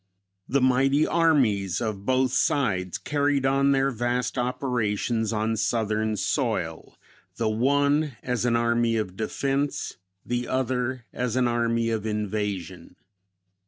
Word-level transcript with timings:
The 0.49 0.61
mighty 0.61 1.05
armies 1.05 1.79
of 1.79 2.07
both 2.07 2.31
sides 2.33 2.97
carried 2.97 3.45
on 3.45 3.71
their 3.71 3.91
vast 3.91 4.35
operations 4.35 5.31
on 5.31 5.55
southern 5.57 6.17
soil; 6.17 6.97
the 7.35 7.47
one 7.49 8.17
as 8.23 8.43
an 8.43 8.55
army 8.55 8.97
of 8.97 9.15
defense, 9.15 9.97
the 10.25 10.47
other 10.47 11.05
as 11.13 11.35
an 11.35 11.47
army 11.47 11.91
of 11.91 12.07
invasion. 12.07 12.95